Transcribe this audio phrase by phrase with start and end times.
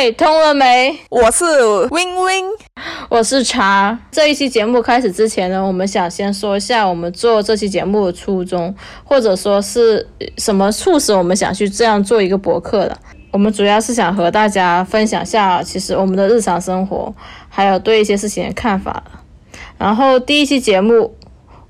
[0.00, 0.96] 喂，通了没？
[1.10, 1.44] 我是
[1.90, 2.44] Win Win，
[3.08, 3.98] 我是茶。
[4.12, 12.96] 这一期节目开始之前呢，我们想先说一下我们做这期节目的初衷，或者说是什么促使我们想去这样做一个博客的。
[13.32, 17.12] 我们主要是想和大家分享下，其实我们的日常生活，
[17.48, 19.02] 还有对一些事情的看法。
[19.78, 21.12] 然后第一期节目，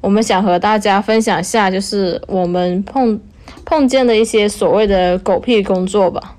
[0.03, 3.19] 我们想和大家分享下，就是我们碰
[3.65, 6.35] 碰见的一些所谓的狗屁工作吧，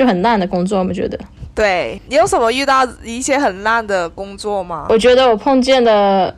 [0.00, 1.18] 就很烂的工作，我们觉得。
[1.54, 4.86] 对你有什么遇到一些很烂的工作吗？
[4.88, 6.34] 我觉得我碰见的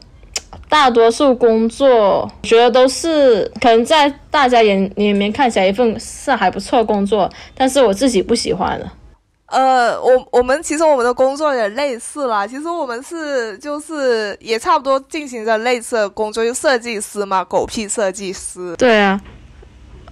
[0.68, 8.90] 大多数工作，我觉得都是可能在大家眼里面看起来一份是还不错工作，但是我自己不喜欢的。
[9.46, 12.44] 呃，我我们其实我们的工作也类似啦。
[12.44, 18.74] 其实我们是就是也差不多进行着类似的工作，就设计师嘛，狗屁设计师。
[18.76, 19.20] 对啊，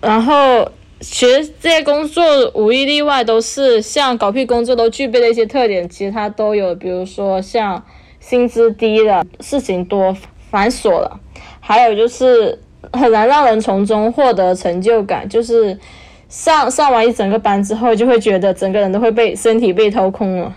[0.01, 0.71] 然后
[1.01, 2.23] 其实这些工作
[2.55, 7.83] 无一例外都是像狗屁工作都具备的一些特点，其他都有，比如说像
[8.21, 10.17] 薪资低了，事情多
[10.51, 11.21] 繁琐了，
[11.59, 12.59] 还有就是
[12.93, 15.79] 很难让人从中获得成就感，就是。
[16.33, 20.55] 上上完一整个班之后，就会觉得整个人都会被身体被掏空了。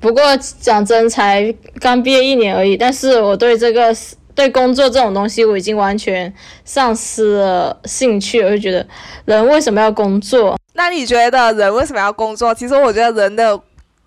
[0.00, 0.20] 不过
[0.58, 3.94] 讲真，才刚毕业一年而已，但是我对这个
[4.34, 6.32] 对工作这种东西，我已经完全
[6.64, 8.42] 丧失了兴趣。
[8.42, 8.86] 我就觉得，
[9.24, 10.58] 人为什么要工作？
[10.74, 12.54] 那你觉得人为什么要工作？
[12.54, 13.58] 其实我觉得人的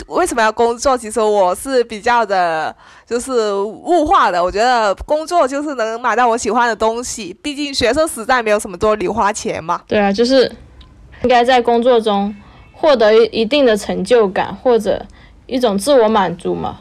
[0.08, 2.76] 为什么要工作，其实我是比较的，
[3.08, 4.44] 就是物化的。
[4.44, 9.82] 我觉得工作就是能买到我喜欢的东西，毕竟学生时代没有什么多零花钱嘛。
[9.88, 10.52] 对啊，就是。
[11.24, 12.36] 应该在工作中
[12.74, 15.04] 获得一定的成就感或者
[15.48, 16.78] 一种自我满足嘛？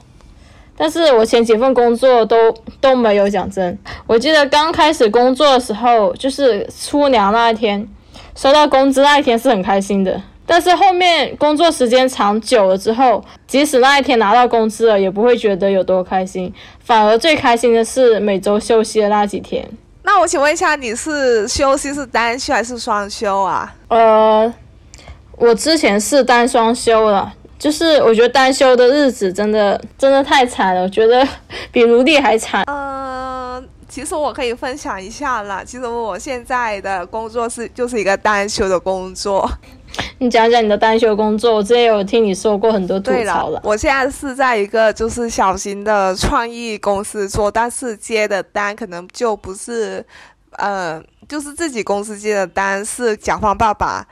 [0.76, 2.36] 但是我前几份工作都
[2.80, 3.78] 都没有讲真。
[4.06, 7.88] 我记得刚开始工作的时候，就是出粮那一天，
[8.34, 10.20] 收到工资那一天是很开心的。
[10.46, 19.66] 但是后面工作时间长久了之后，即使那一天拿到工资了，也不会觉得有多开心，反而最开心的是每周休息的那几天。
[20.02, 23.74] 那我请问一下，你是休息是单休还是双休啊？
[23.88, 24.52] 呃，
[25.38, 27.32] 我之前是单双休了，
[27.64, 31.26] 就是我觉得单休的日子真的真的太惨了，我觉得
[31.72, 32.62] 比奴隶还惨。
[32.66, 39.50] 嗯，其实我可以分享一下啦，其实我现在的工作是就是一个单休的工作。
[40.18, 43.58] 你讲讲你的单休工作，我之前有听你说过很多吐槽了。
[43.64, 50.04] 我现在是在一个就是小型的创意公司做，但是接的单可能就不是，
[50.58, 54.06] 呃，就是自己公司接的单是甲方爸爸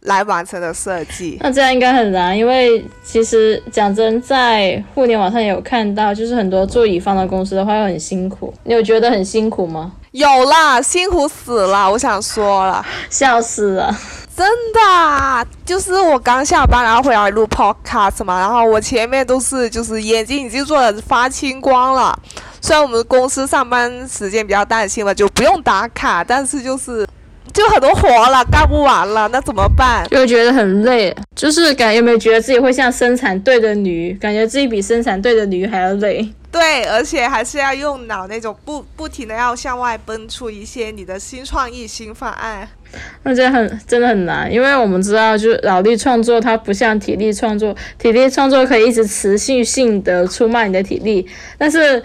[0.00, 1.38] 来完成的设计。
[1.40, 8.52] 那这样应该很难，因为其实讲真，在互联网上有看到，就是很多做乙方的公司的话会很辛苦。
[8.64, 9.92] 你有觉得很辛苦吗？
[10.12, 11.88] 有啦，辛苦死了！
[11.88, 13.96] 我想说了，笑死了。
[14.36, 22.18] 真的，就是我刚下班，然后回来录 podcast 嘛，然后我前面都是就是眼睛已经做的发青光了。
[22.62, 27.06] 虽然我们公司上班时间比较弹性了，就不用打卡，但是就是
[27.52, 30.06] 就很多活了干不完了，那怎么办？
[30.08, 36.28] 就觉得很累，就是感有没有觉得自己会像生产队的驴，感觉自己比生产队的驴还要累。
[36.52, 42.68] 对，而且还是要用脑那种不不停的要向外奔出一些你的新创意、新方案。
[43.22, 51.24] 那这很真的很难，因为我们知道，就是脑力创作它不像体力创作，体力创作可以一直持续性的出卖你的体力，
[51.56, 52.02] 但是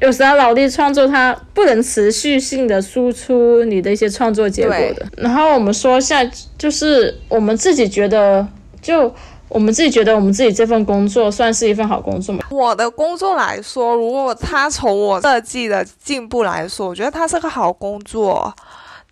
[0.00, 5.06] 有时候脑力创作它不能持续性的输出你的一些创作结果的。
[5.16, 6.24] 然后我们说一下，
[6.58, 8.46] 就是我们自己觉得
[8.80, 9.12] 就。
[9.46, 12.42] 我们自己觉得，我们自己这份工作算是一份好工作吗？
[12.50, 18.52] 我的工作来说，如果他从我设计的进步来说，我觉得它是个好工作。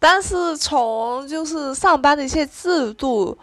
[0.00, 3.38] 但是从就是上班的一些制度。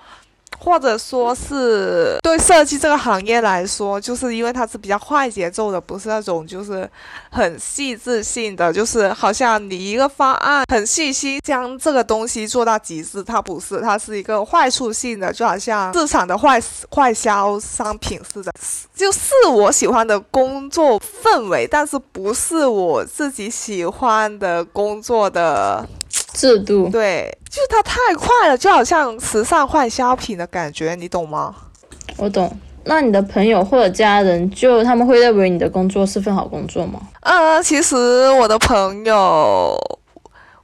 [0.59, 6.87] 或者说是对设计这个行业来说，就是因为它是比较快节奏的，不是那种就是
[7.31, 16.61] 很细致性的，就是好像你一个方案很细心将这个东西做到极致，它不是，它是一个坏处性的，就好像市场的坏
[16.93, 18.51] 坏销商品似的，
[18.93, 25.87] 就是我喜欢的工作氛围，但是不是我自己喜欢的工作的。
[26.33, 31.55] 制度对，就是它太快了，就好像时尚快消品的感觉，你懂吗？
[32.17, 32.55] 我懂。
[32.85, 36.99] 那你的朋友或者家人，就他们会认为你的工作是份好工作吗？
[37.21, 37.95] 呃，其实
[38.31, 39.77] 我的朋友，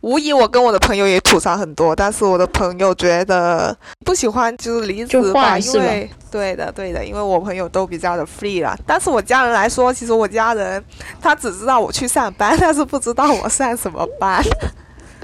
[0.01, 3.75] 无疑我跟我的朋友也吐槽很多，但是我的朋友觉得
[4.05, 8.75] 不喜欢就是离职吧，因为对的对的，因为我朋友都比较的 free 了。
[8.87, 10.83] 但是我家人来说，其实我家人
[11.21, 14.41] 他只知道我去上班， 但是不知道我上什么班。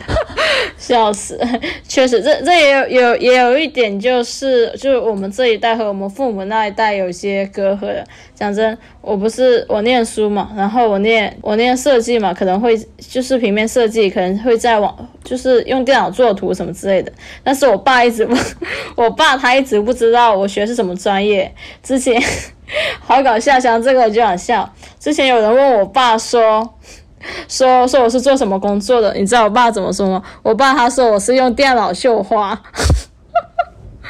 [0.78, 1.40] 笑死，
[1.88, 8.04] 确实，这这也有有也有一点，就是就是我们这一代和我们父母那一代有些隔阂。
[8.34, 17.12] 讲真，我不是我念书嘛，然后我念我念设计嘛，可能会就是平面设计，可能会在网就是用电脑做图什么之类的。
[17.44, 18.36] 但是我爸一直不，
[18.98, 21.54] 我爸他一直不知道我学是什么专业。
[21.84, 22.20] 之前
[23.00, 24.74] 好搞笑，像这个我就想笑。
[25.00, 26.74] 之前有人问我爸说。
[27.48, 29.14] 说说我是做什么工作的？
[29.14, 30.24] 你知道我爸怎么说吗？
[30.44, 32.60] 我爸他说我是用电脑绣花，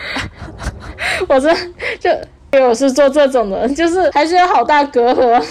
[1.28, 1.54] 我这
[2.00, 2.10] 就
[2.54, 5.44] 因为我是做这种的，就是还是有好大隔阂。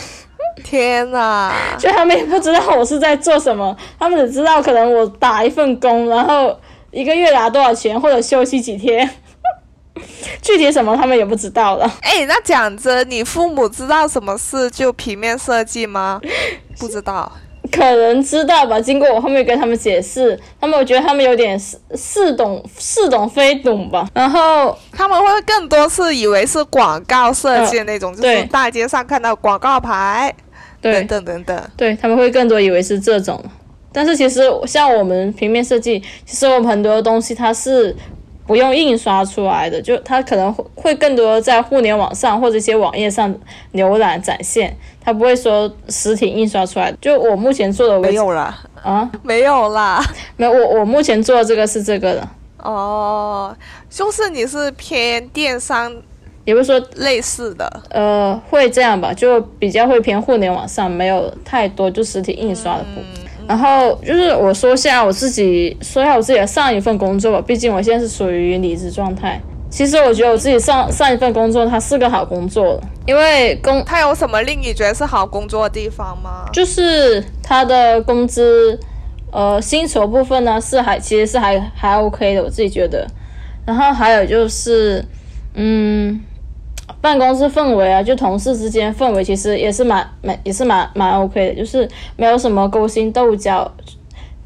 [0.65, 1.53] 天呐！
[1.79, 6.55] 就他们也不知道我是在做什么，他们只知道可能我打一份工，然后
[6.91, 9.09] 一个月拿多少钱，或者休息几天，
[10.43, 11.91] 具体什么他们也不知道了。
[12.03, 16.21] 哎，那讲真，你父母知道什么是就平面设计吗？
[16.79, 17.31] 不知道。
[17.71, 24.09] 可能知道吧，经过我后面跟他们解释，他们我觉得他们有点似似懂似懂非懂吧。
[24.15, 30.35] 然后他们会更多是以为是广告设计那种，就是大街上看到广告牌，
[30.81, 31.71] 等等等等。
[31.77, 33.43] 对他们会更多以为是这种，
[33.93, 37.97] 但是其实像我们平面设计，其实我们很多东西它是。
[38.51, 43.33] 不用印刷出来的，就它可能会会更多在互联网上或者一些网页上
[43.75, 46.93] 浏览展现，它不会说实体印刷出来。
[47.01, 50.05] 就我目前做的没有啦啊，没有啦，
[50.37, 52.29] 没有我我目前做的这个是这个的。
[52.59, 53.57] 哦，
[53.89, 55.95] 就是你是偏电商，
[56.45, 63.30] 也不是说类似的，呃，会这样吧，就比较会偏互联网上，没有太多就实体印刷的部分。
[63.51, 69.41] 然后就是我说下我自己说下我自己的上一份工作吧，毕竟我现在是属于离职状态。
[69.69, 76.45] 其实我觉得我自己上上一份工作它是个好工作，因为工它有什么令你觉得是好工作的地方吗？
[76.53, 78.79] 就是它的工资，
[79.33, 83.05] 呃，薪酬部分呢是还其实是还还 OK 的，我自己觉得。
[83.67, 85.05] 然后还有就是，
[85.55, 86.21] 嗯。
[87.01, 93.71] 办公室氛围啊，就同事之间氛围其实也是蛮蛮也是蛮蛮 OK 的，就是没有什么勾心斗角。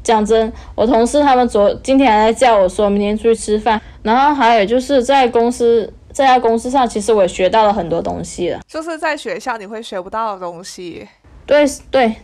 [0.03, 3.81] 讲真，我同事他们昨今天还在叫我说明天出去吃饭。
[4.03, 8.59] 然后还有就是在公司这家公司上，其实我也学到了很多东西了。
[8.67, 11.07] 就是在学校你会学不到的东西。
[11.47, 12.15] 对对，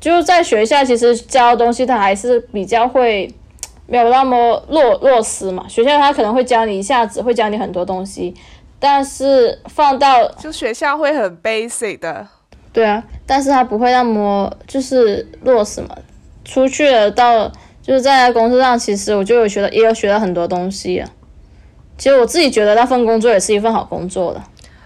[0.00, 3.30] 就是在学校其实教的东西，他还是比较会
[3.86, 5.66] 没有那么落落实嘛。
[5.68, 8.34] 学校他可能会教你一下子，会教你很多东西。
[8.80, 12.26] 但是放到就学校会很 basic 的，
[12.72, 15.94] 对啊，但是他不会那么就是落实嘛。
[16.44, 17.46] 出去了到
[17.82, 21.08] 就是在公司上，其实我就有学到，也有学到很多东西啊。
[21.98, 24.42] 其实我自己觉得那份工作也是一份好工作的。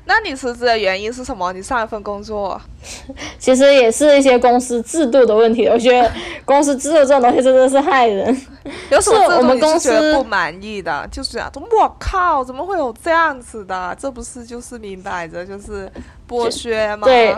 [0.07, 1.53] 那你辞职的原因是什么？
[1.53, 2.61] 你上一份工作，
[3.39, 5.67] 其实也是一些公司制度的问题。
[5.67, 6.11] 我觉得
[6.45, 8.37] 公司制度这种东西真的是害人。
[8.91, 11.07] 有什么我们公司不满意的？
[11.11, 13.97] 就是啊，我靠，怎么会有这样子的？
[13.99, 15.91] 这不是就是明摆着就是
[16.29, 17.07] 剥削吗？
[17.07, 17.35] 对，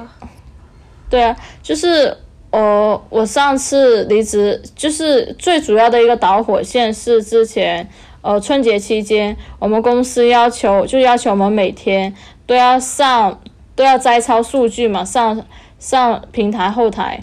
[1.08, 2.16] 对啊，就是
[2.50, 7.88] 呃，我上次离职，就是最主要的一个导火线是之前
[8.26, 12.12] 呃春节期间，我们公司要求就要求我们每天。
[12.48, 13.40] 都要上，
[13.74, 15.44] 都要摘抄数据嘛，上
[15.80, 17.20] 上平台后台，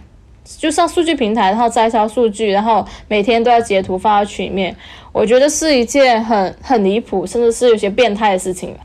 [0.58, 4.76] 就上数据平台，然后摘抄数据，然后每天都要截图发到群里面。
[5.14, 8.76] 我觉得是一件很很离谱，甚至是有些变态的事情。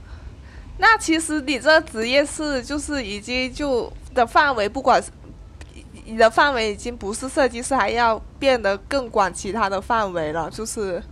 [0.79, 5.03] 那其实你这职业是就是已经就的范围，不管
[6.05, 11.03] 你的范围已经不是设计师，还要变得更广其他的范围了，就是。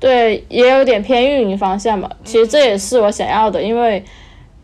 [0.00, 2.10] 对，也有点偏运营方向吧。
[2.24, 4.02] 其实这也是我想要的，因为。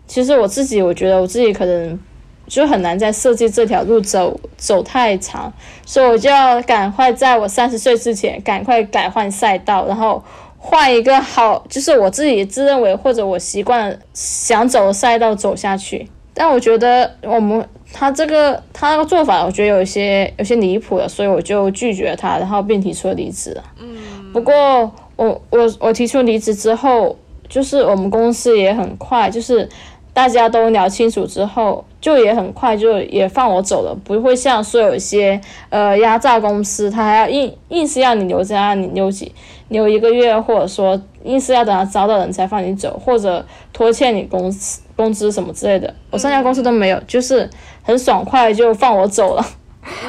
[0.08, 1.98] 其实我自己，我觉得我自己可能
[2.46, 5.52] 就很难在设计这条路走走太长，
[5.84, 10.22] 所以我就要赶快在我三十岁之前赶快改换赛道，然后
[10.58, 16.08] 换一个好，就是我自己自认为或者我习惯想走的赛道走下去。
[16.32, 23.60] 但我觉得我们他这个他那个做法，我觉得有些有些离谱了，所以我就拒绝他，然后并提出了离职。
[23.80, 24.32] 嗯。
[24.32, 27.16] 不过我我我提出离职之后，
[27.48, 29.68] 就是我们公司也很快就是。
[30.16, 39.30] 大家都聊清楚之后，就也很快就也放我走了，不会像说有一些呃压榨公司，他还要硬硬是要你留着，让你留几
[39.68, 43.44] 留一个月，或者说硬是要等他招到人才放你走，或者
[43.74, 45.92] 拖欠你工资工资什么之类的。
[46.10, 47.50] 我三家公司都没有，就是
[47.82, 49.44] 很爽快就放我走了。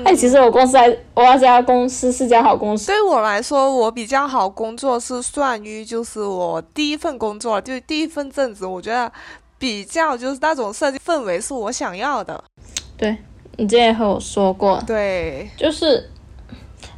[0.03, 2.87] 哎，其实我公司还我这家公司是家好公司。
[2.87, 9.11] 对我来说，我比较好工作是算于就是我第一份工作，就第一份正职，我觉得。
[9.59, 12.43] 比较就是那种设计氛围是我想要的，
[12.95, 13.17] 对
[13.55, 16.11] 你之前和我说过，对，就是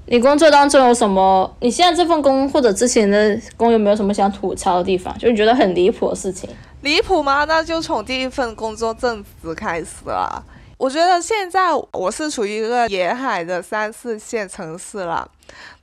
[0.08, 1.50] 你工作当中有什么？
[1.62, 5.18] 你现在这份工或者之前的工有没有什么想吐槽的地方？
[5.18, 6.50] 就你觉得很离谱的事情？
[6.82, 7.46] 离谱吗？
[7.46, 10.44] 那就从第一份工作正职开始了。
[10.80, 15.30] 我觉得现在我是处于一个沿海的三四线城市了。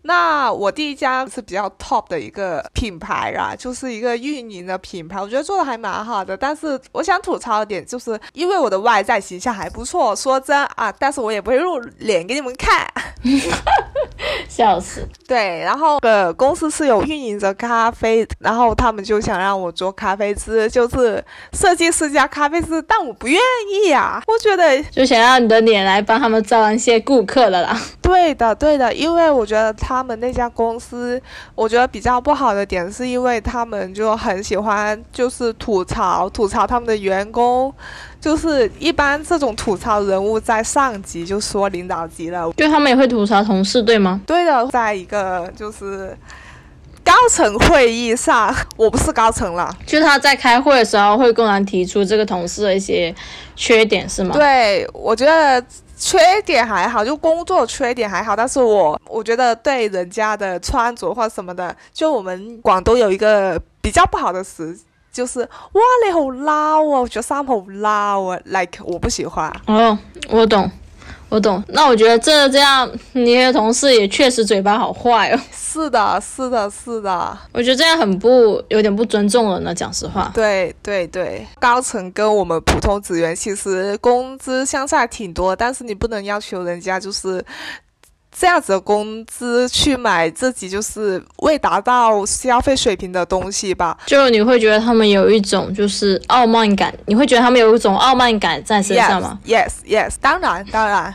[0.03, 6.37] 那我第一家是比较 top 的一个品牌啦，就是一个运营的品牌，我觉得做的还蛮好的。
[6.37, 12.87] 但是我想吐槽一点就是，因为我的外在形象还不错，说真啊，但是我也不会露脸给你们看。
[14.49, 15.07] 笑死。
[15.27, 23.41] 对，然后呃，公司是有运营着咖啡，然后他们就想让我做咖啡师，就是设计师加咖啡师，但我不愿
[23.73, 24.23] 意呀。
[24.27, 27.77] 我觉得就想让你的脸来帮他们招一些顾客的啦。
[28.01, 31.21] 对的，对的，因为我觉得他们那家公司，
[31.55, 37.73] 我觉得比较不好的点是因为他们就很喜欢就是吐槽吐槽他们的员工。
[38.19, 44.21] 就是一般这种吐槽人物在上级就说领导级了，就他们也会吐槽同事，对吗？
[44.27, 46.17] 对的，在一个就是
[47.05, 53.15] 高层会议上，我不是高层了，就他在开会的时候会公然提出这个同事的一些
[53.55, 54.35] 缺点，是吗？
[54.35, 55.65] 对，我觉得
[55.97, 64.79] 缺点还好，就工作缺点还好，但是我我觉得对人家的穿着或什么的，就我们广东有一个比较不好的词。
[65.13, 67.09] 就是哇，你好捞啊！
[67.09, 69.51] 着衫好捞哦，like 我不喜欢。
[69.67, 69.99] 哦，
[70.29, 70.71] 我懂，
[71.29, 71.63] 我懂。
[71.69, 75.41] 那我觉得这这样，你的同事也确实嘴巴好坏哦。
[75.53, 77.39] 是的，是的，是的。
[77.53, 79.75] 我觉得这样很不，有点不尊重人呢。
[79.75, 80.31] 讲实话。
[80.35, 87.45] 对对对，高层跟我们普通职员其实工资相差挺多，但是你不能要求人家就是。
[88.39, 101.15] 这样子的工资去买自己就是未达到消费水平的东西吧，就你会觉得他们有一种就是傲慢感，你会觉得他们有一种傲慢感在身上吗？Yes, yes，当然，当然。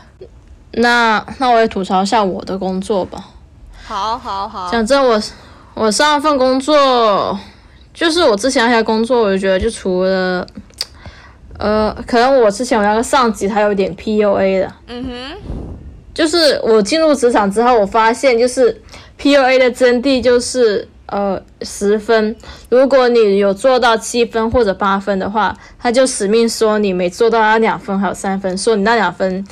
[0.72, 3.24] 那那我也吐槽一下我的工作吧。
[3.84, 4.68] 好，好，好。
[4.72, 5.22] 讲真，我
[5.74, 7.38] 我上一份工作
[7.94, 10.44] 就是我之前那些工作，我就觉得就除了，
[11.58, 14.72] 呃，可能我之前我那个上级他有点 PUA 的。
[14.88, 15.71] 嗯哼。
[16.14, 18.80] 就是我进入职场之后，我发现就是
[19.18, 22.36] PUA 的真谛就是呃十分，
[22.68, 29.42] 如果你有做到七分或者八分的话，他就死命说你没做到那两分还有三分，说你那两分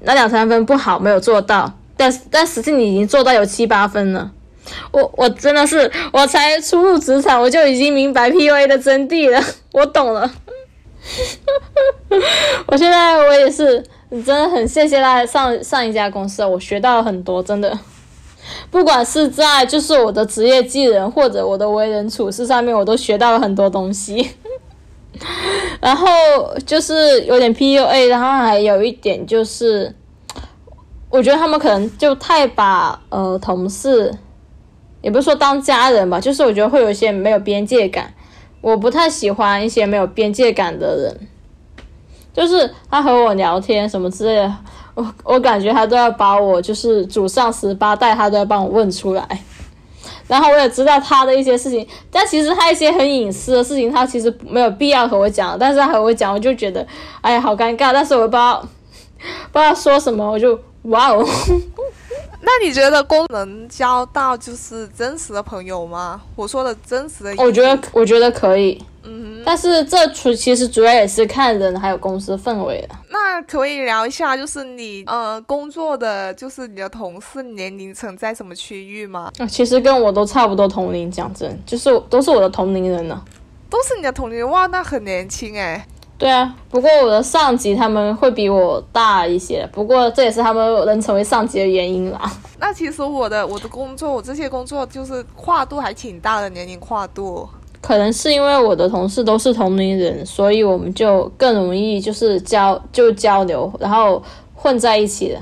[0.00, 4.30] 那两三分不好没有做到，但但实际你已经做到有七八分了。
[4.92, 9.42] 我我真的是我才初入职场，我就已经明白 PUA 的真谛了，
[9.72, 10.30] 我懂了。
[12.66, 13.84] 我现在我也是。
[14.12, 17.78] 你真的很谢谢他上上一家公司，我学到了很多，真的，
[18.70, 24.30] 不管是在就是我的职业技能或者我的为人处事上面，我都学到了很多东西。
[25.80, 26.06] 然后
[26.66, 29.94] 就是有点 PUA，然后还有一点就是，
[31.08, 34.12] 我觉得他们可能就太把呃同事，
[35.02, 38.12] 也不是说当家人吧，就是我觉得会有一些没有边界感，
[38.60, 41.28] 我不太喜欢一些没有边界感的人。
[42.40, 44.56] 就是他和我聊天什么之类的，
[44.94, 49.26] 我我感觉他都要把我就是祖上十八代，他都要帮我问出来。
[50.26, 55.58] 然后我也知道他的一些事情，但其实他一些很隐私的事情，他其实没有必要和我讲。
[55.58, 56.86] 但是他和我讲，我就觉得
[57.20, 57.92] 哎呀好尴尬。
[57.92, 58.66] 但是我不知道
[59.52, 61.26] 不知道说什么，我就哇哦。
[62.42, 66.20] 那你觉得工能交到就是真实的朋友吗？
[66.34, 68.82] 我说的真实的，我觉得我觉得可以。
[69.02, 72.94] 嗯，但是这主其实主要也是看人还有公司氛围的。
[73.08, 79.32] 那可以聊一下，就是你呃工作的，就是你的同事年龄层在什么区域吗？
[79.48, 83.22] 其实跟我都差不多同龄，讲真，就是都是我的同龄人呢。
[83.70, 85.86] 都是你的同龄人哇，那很年轻哎。
[86.18, 92.30] 对啊，不过我的上级他们会比我大一些，不过这也是他们能成为上级的原因啦。
[92.58, 97.48] 那其实我的我的工作，我这些工作就是跨度还挺大的，年龄跨度。
[97.80, 104.22] 可能是因为我的同事都是同龄人，所以我们就更容易就是交就交流，然后
[104.54, 105.40] 混在一起的。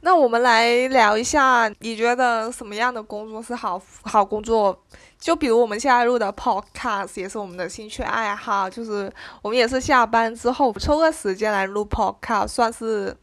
[0.00, 4.78] 那我们来聊一下，你觉得什么样的工作是好好工作？
[5.18, 9.10] 就比如我们现在录的 podcast 也是我们的兴趣爱好，就是
[9.40, 13.16] 我们也是下班之后抽个时间来录 podcast，算是。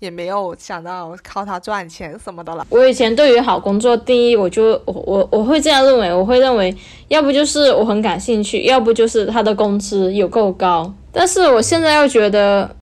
[0.00, 2.66] 也没有想到靠它赚钱什么的了。
[2.70, 6.74] 我以前对于好工作定义，我就我我我会这样认为，我会认为，
[7.08, 10.92] 要不就是我很感兴趣，要不就是他的工资有够高。
[11.12, 12.74] 但是我现在又觉得，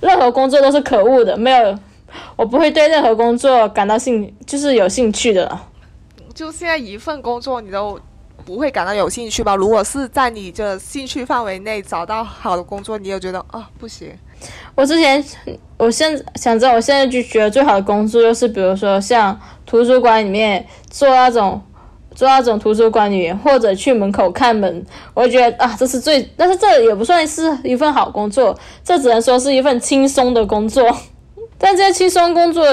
[0.00, 1.78] 任何工作都是可恶的，没有，
[2.36, 5.58] 我不会对任何工作感到兴，就是有兴趣的。
[6.34, 7.98] 就现在一份工作你都
[8.44, 9.56] 不会感到有兴趣吧？
[9.56, 14.10] 如果是在你的兴趣范围内找到好的工作，你又觉得啊不行。
[14.74, 15.24] 我之前，
[15.76, 21.60] 我现想知道，我现在就觉得最好的工作就是，比如说像图书馆里面做那种
[22.14, 24.84] 做那种图书管理员，或者去门口看门。
[25.14, 30.84] 我觉得啊，这是最，但是这也不算是一份好工作，这只能说是一份轻松的工作。
[31.58, 32.64] 但这些轻松工作，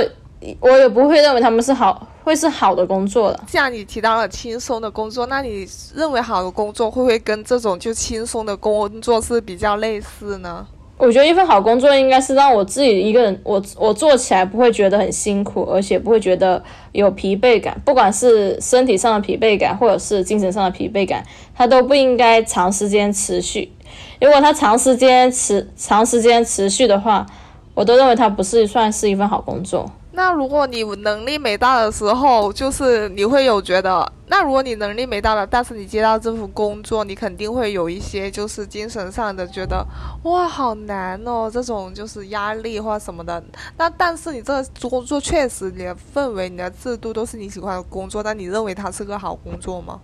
[0.60, 2.08] 我也不会认为他们是好。
[2.22, 3.44] 会是好的工作了。
[3.48, 10.68] 像你提到了轻松的工作，那你认为好的工作会不会跟这种就轻松的工作是比较类似呢？
[11.00, 17.82] 我觉得一份好工作应该是让我自己一个人，我我做起来不会觉得很辛苦，而且不会觉得有疲惫感。
[17.86, 21.24] 不管是身体上的疲惫感，或者是精神上的疲惫感，
[21.56, 23.72] 它都不应该长时间持续。
[24.20, 27.26] 如果它长时间持长时间持续的话，
[27.74, 29.90] 我都认为它不是算是一份好工作。
[30.12, 39.86] 那如果你能力没到的时候，就是你会有觉得，那如果你能力没到了，但是你接到这份工作，你肯定会有一些就是精神上的觉得，
[40.24, 43.42] 哇，好难哦，这种就是压力或什么的。
[43.78, 50.00] 那但是你这个工作确实，你的氛围、你的制度都是你喜欢的工作，但你认为它是个好工作吗？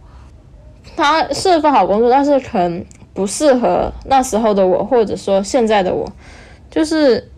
[0.95, 6.07] 它是份好工作，但是可能不适合那时候的我，或者说现在的我，
[6.69, 7.31] 就是。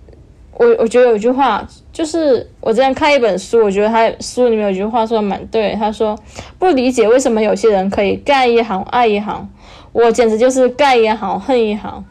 [0.59, 5.75] 我我觉得有句话，就是我之前看一本书，我觉得他书里面有句话说的蛮对。
[5.75, 6.17] 他说
[6.57, 9.47] 不理解为什么有些人可以干一行爱一行，
[9.91, 12.03] 我简直就是干一行恨一行。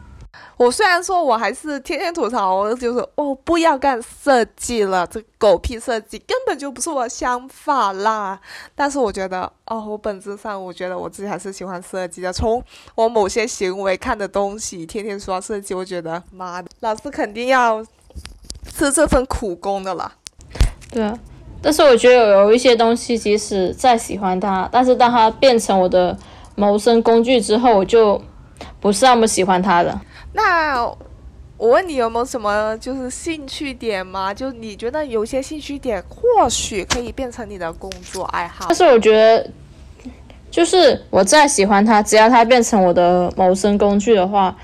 [0.55, 8.39] 我虽然说我还是天天吐槽，就是哦不要干设计了，这狗屁设计根本就不是我的想法啦。
[8.73, 12.31] 但是我觉得哦，我本质上我觉得我自己还是喜欢设计的。
[12.31, 12.63] 从
[12.95, 17.85] 我某些行为看的东西，天天说设计，我觉得妈的，老师肯定要。
[18.75, 20.11] 是这份苦工的啦，
[20.91, 21.17] 对啊，
[21.61, 26.17] 但是我觉得有一些东西，即使再喜欢它，但是当它变成我的
[26.55, 28.21] 谋生工具之后，我就
[28.79, 30.01] 不是那么喜欢它了。
[30.33, 30.85] 那
[31.57, 34.31] 我问你，有没有什么就是兴趣点吗？
[34.31, 38.65] 就你觉得有些兴趣点或许可以变成你的工作爱好？
[38.69, 39.49] 但是我觉得，
[40.51, 44.55] 就是我再喜欢它，只要它变成我的谋生工具的话，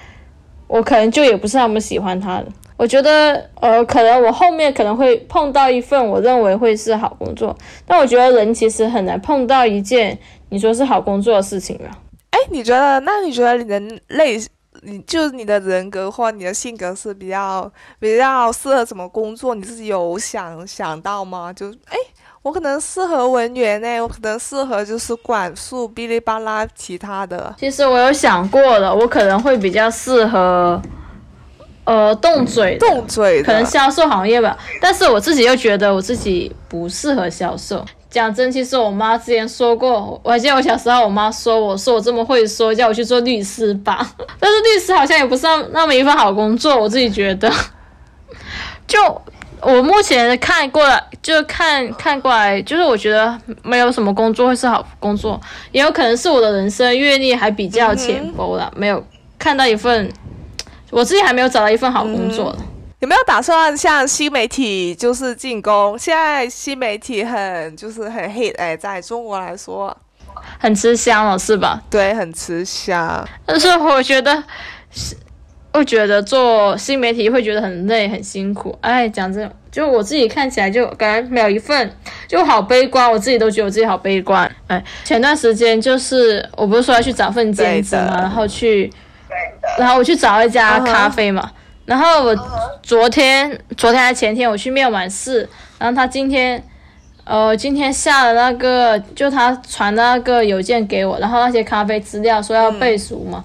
[0.68, 2.46] 我可能就也不是那么喜欢它了。
[2.84, 7.56] 我觉得，呃，可能我后面可能会碰到一份我认为会是好工作，
[7.88, 10.20] 但我觉得人其实很难碰到一件
[10.50, 11.90] 你说是好工作的事情了。
[12.32, 13.00] 哎，你觉得？
[13.00, 14.38] 那你觉得你的类，
[14.82, 19.56] 你就是你的人格或你的性格是比较比较适合什么工作？
[19.56, 21.54] 你自己有想想到吗？
[21.54, 21.98] 就哎，
[22.42, 27.56] 我可能适合文员呢，我可能适合就是管束哔哩吧啦其他的。
[27.58, 30.82] 其实我有想过了，我可能会比较适合。
[31.86, 34.58] 呃，动嘴，动嘴，可能销售行业吧。
[34.80, 37.84] 但是我自己又觉得我自己不适合销售。
[38.10, 44.08] 讲真，其实我妈之前说过，我还记得我小时候，我妈说我说我这么会说，叫我去做律师吧。
[44.40, 47.52] 但是律师好像也不是那么一份好工作，我自己觉得。
[48.88, 49.00] 就
[49.60, 55.42] 我目前看过来，就看看过来，就是我觉得没有什么工作会是好工作，
[55.72, 59.04] 也有可能是我的人生阅历还比较浅薄了，没有
[59.38, 60.10] 看到一份。
[60.94, 62.56] 我自己还没有找到一份好工作，
[63.00, 65.98] 有没有打算向新媒体就是进攻？
[65.98, 69.96] 现在新媒体很就是很 hit 哎，在中国来说，
[70.60, 71.82] 很吃香了是吧？
[71.90, 73.28] 对，很吃香。
[73.46, 74.44] 但是我觉得，
[74.92, 75.18] 是。
[75.74, 78.78] 会觉得做新媒体会觉得很累很辛苦。
[78.80, 81.92] 哎，讲真，就我自己看起来就感觉没有一份
[82.28, 84.48] 就好悲观，我自己都觉得我自己好悲观。
[84.68, 88.88] 哎，前段时间就是我不是说要去找份兼职嘛，然后去。
[89.78, 91.52] 然后我去找一家咖啡嘛，
[91.86, 92.36] 然后我
[92.82, 95.48] 昨天、昨天还前天我去面完试，
[95.80, 96.62] 然后他今天，
[97.24, 103.44] 呃，今天下了那个，就他传那个邮件给我，然后那些咖啡资料说要背熟嘛，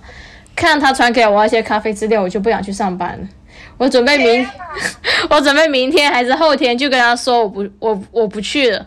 [0.55, 3.29] 看他传给我那些咖啡资料，我就不想去上班了。
[3.77, 4.47] 我准备明，
[5.31, 8.85] 我准备明天还是后天就跟他说我不，我我不去了。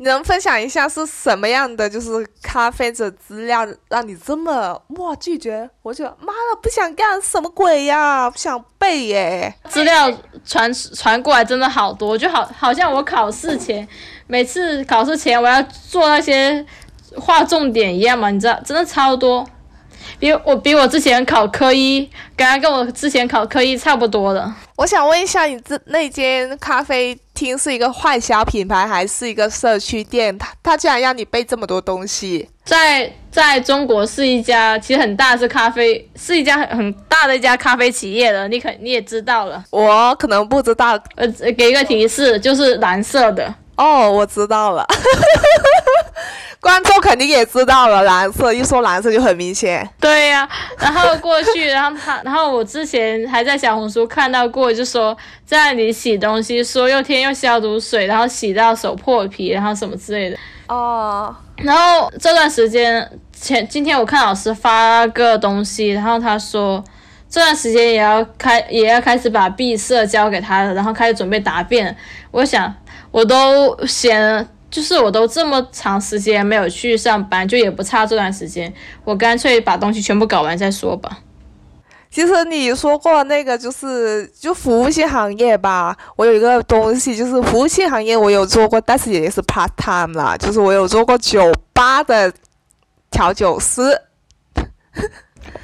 [0.00, 5.68] 你能分享一下是什么样的，就是咖啡的资料让你这么哇拒绝？
[5.82, 9.52] 我就妈的不想干什么鬼呀，不想背耶。
[9.68, 10.08] 资料
[10.44, 13.86] 传传过来真的好多，就好好像我考试前
[14.28, 16.64] 每次考试前我要做那些
[17.16, 19.44] 画重点一样嘛，你知道，真的超多。
[20.18, 24.52] 比我比我之前考科一，感觉跟我之前考科一差不多的。
[24.76, 30.36] 我想问一下，你这那间咖啡厅是一个快销品牌还是一个社区店？
[30.36, 32.48] 他他居然让你背这么多东西？
[32.64, 39.64] 在在中国是一家其实很大是咖啡，是一家很很大的一家咖啡企业的，你可你也知道了。
[39.70, 43.54] 我可能不知道，呃，给一个提示，就是蓝色的。
[43.76, 44.86] 哦，我知道了。
[46.60, 49.88] 观众肯定也知道了，蓝色一说蓝色就很明显。
[50.00, 55.16] 对呀、然后过去，然后他，然后我之前还在小红书看到过，就说
[55.46, 60.36] 在你洗东西，说又添用消毒水，然后洗到手破皮，然后什么之类的。
[60.66, 66.82] 哦，然后这段时间前今天我看老师发个东西，然后他说
[67.30, 71.96] 这段时间也要开也要开始把毕设交给他了，然后开始准备答辩。
[72.32, 72.74] 我想
[73.10, 78.72] 我都嫌就是我都这么长时间没有去上班，就也不差这段时间，
[79.04, 81.20] 我干脆把东西全部搞完再说吧。
[82.10, 92.32] 其实你说过那个就是就服务性行业吧，我有一个东西就是服务性行业我有做过，但是也是 part time 啦，就是我有做过酒吧的
[93.10, 93.82] 调酒师。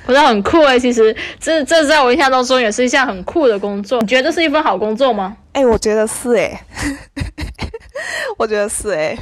[0.06, 4.00] 我觉得很酷诶，其实这这在我印象当中也是一项很酷的工作。
[4.00, 5.36] 你觉得这是一份好工作吗？
[5.52, 6.60] 哎，我觉得是哎，
[8.36, 9.16] 我觉得是哎。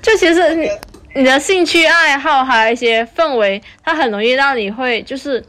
[0.00, 0.68] 就其实你
[1.14, 5.44] 你的兴趣爱好还有一些氛围，它很容易让你会就是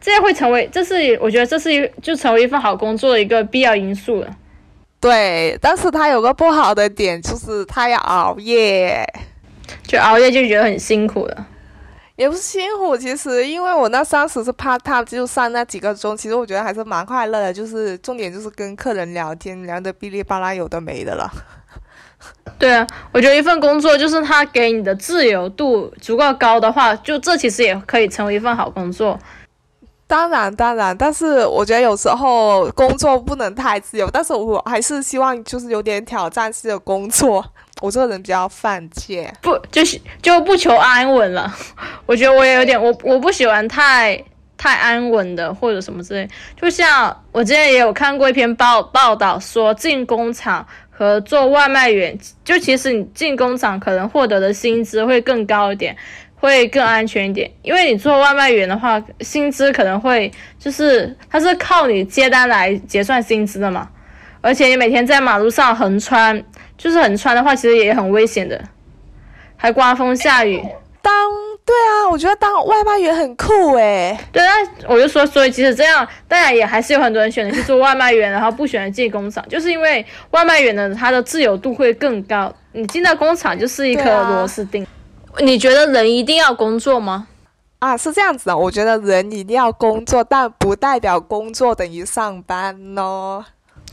[0.00, 4.28] 这会成为，这是我觉得这是一就成为一份好工作的一个必要因素了。
[5.00, 9.02] 对，但是它有个不好的点，就是它要熬夜，
[9.86, 11.46] 就熬夜就觉得很辛苦了。
[12.16, 12.96] 也不是辛苦。
[12.96, 17.52] 其实因为我那三十是 part time，就上那几个钟，其实我觉得还是蛮快乐的。
[17.52, 21.30] 就是重点就是跟客人聊天，聊的哔哩吧啦，有的没的了。
[22.58, 29.18] 对啊，我觉得一份工作就是他给你的自由度足够高的话，就这其实也可以成为一份好工作。
[30.06, 37.44] 当然，当然，但是我觉得有时候工作不能太自由，但是我还是希望就是有点挑战性的工作。
[37.84, 41.54] 我这个人比较犯贱，不就是就不求安稳了。
[42.06, 44.18] 我觉得我也有点，我我不喜欢太
[44.56, 46.26] 太安稳的或者什么之类。
[46.58, 55.94] 就像我之前也有看过一篇报报道说，进工厂和做外卖员，就其实你进工厂可能获得的薪资会更高一点，
[56.36, 57.50] 会更安全一点。
[57.60, 63.86] 因为你做外卖员的话，薪资可能会就是它是靠你接单来结算薪资的嘛，
[64.40, 66.42] 而且你每天在马路上横穿。
[66.76, 68.60] 就是很穿的话，其实也很危险的，
[69.56, 70.62] 还刮风下雨。
[71.00, 71.12] 当
[71.66, 74.18] 对啊，我觉得当外卖员很酷诶。
[74.32, 74.52] 对啊，
[74.86, 82.52] 我就说，所以即使这样，当然也还是有很多人选择去做外卖员，然后不选择进工厂，就是因为外卖员呢，他的自由度会更高。
[82.72, 84.86] 你进到工厂就是一颗螺丝钉。
[85.38, 87.26] 你觉得人一定要工作吗？
[87.78, 93.44] 啊，是这样子的，我觉得人一定要工作，但不代表工作等于上班哦。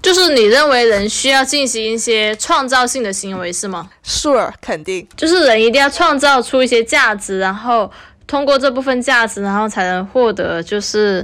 [0.01, 5.07] 就是你认为人需要进行一些创造性的行为是吗？Sure，肯定。
[5.15, 7.91] 就是人一定要创造出一些价值，然后
[8.25, 11.23] 通过这部分价值，然后才能获得就是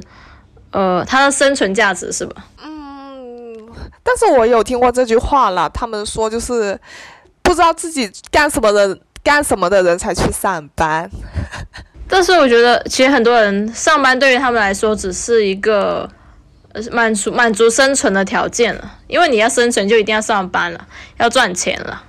[0.71, 2.45] 呃他的生存价值是吧？
[2.63, 3.55] 嗯，
[4.03, 6.79] 但是我有听过这句话了，他们说就是
[7.41, 11.09] 不知道自己干什么的干什么的人才去上班。
[12.07, 16.07] 但是我觉得其实很多人上班对于他们来说只是一个。
[16.91, 20.87] 满足满足生存的条件了，因为你要生存就一定要上班了，
[21.17, 22.03] 要赚钱了，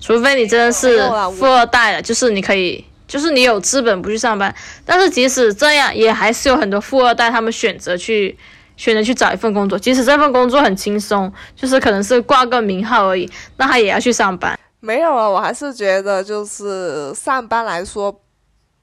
[0.00, 0.98] 除非你真的是
[1.36, 4.54] 富二代了，就是你可以，就是你有资本不去上班。
[4.84, 8.36] 但是即使这样，也还是有很多富二代他们选择去
[8.76, 14.58] 选择去找一份工作，即使这份工作很轻松，就是可能是挂个名号而已，那他也要去上班。
[14.80, 18.20] 没有啊，我还是觉得就是上班来说。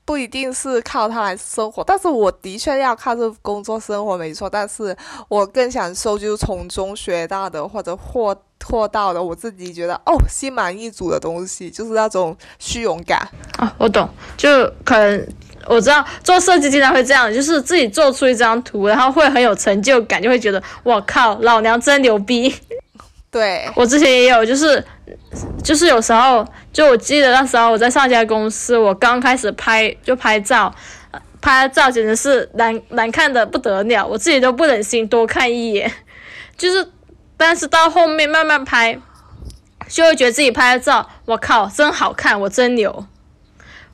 [0.03, 4.49] 不一定是靠它来生活，但是我的确要靠这工作生活，没错。
[4.49, 4.95] 但是
[5.29, 8.35] 我更享受就是从中学到的或者获
[8.65, 13.73] 获到的，我自己觉得哦心满意足的东西，就是那种虚荣感啊。
[13.77, 14.49] 我懂，就
[14.83, 15.27] 可能
[15.67, 22.53] 我知道做设计经常会这样，就是自己做出一张图，然后会很有成就感，就会觉得我靠，老娘真牛逼。
[23.31, 24.83] 对我之前也有，就是
[25.63, 30.75] 就是有时候，就我记得那时候我在上家公司，我刚开始拍就拍照，
[31.41, 35.89] 拍照简直是难难看的不得了，我自己都不忍心多看一眼。
[36.57, 36.85] 就是，
[37.37, 38.99] 但是到后面慢慢拍，
[39.87, 43.07] 就会觉得自己拍的照，我靠，真好看，我真牛，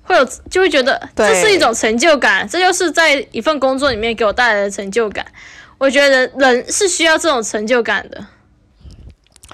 [0.01, 5.23] 会有就会觉得这是一种成就感，这就是在一份工作里面给我带来的成就感。
[5.77, 8.25] 我觉得人是需要这种成就感的。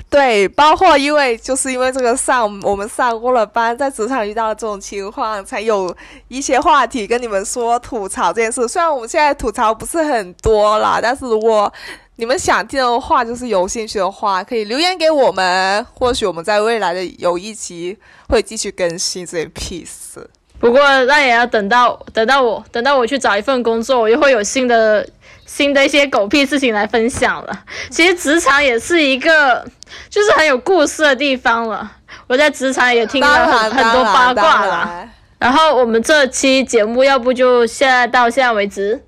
[0.09, 5.95] 对，包括因为就是因为这个上我们上过了班，在职场遇到了这种情况，才有
[6.27, 8.67] 一些话题跟你们说吐槽这件事。
[8.67, 11.71] 虽然我们现在吐槽不是很多啦，但是如果
[12.15, 17.97] 你们想听的话，就是有兴趣的话，可以留言给我们，或许我们在未来的有一期
[18.29, 20.23] 会继续更新这些 piece。
[20.59, 25.07] 不过那也要等到等到我等到我去找一份工作，我又会有新的。
[25.53, 27.59] 新的一些狗屁事情来分享了。
[27.91, 29.63] 其实职场也是一个，
[30.09, 31.91] 就是很有故事的地方了。
[32.25, 34.89] 我在职场也听了很很多八卦当啦。
[34.89, 39.03] 然然后我们这期节目要不就现在到现在为止，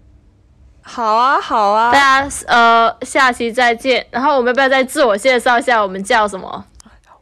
[0.83, 4.05] 好啊，好啊大，家呃下期再见。
[4.11, 6.65] 然后我们要不要再自我介绍一下，我们叫什么？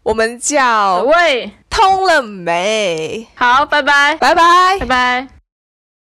[0.03, 3.25] 我们叫喂，通了没？
[3.35, 4.85] 好，拜拜，拜拜拜。
[4.85, 5.42] 拜。